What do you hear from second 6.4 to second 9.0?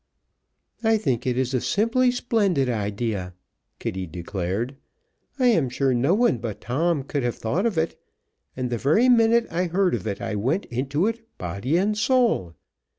Tom could have thought of it, and the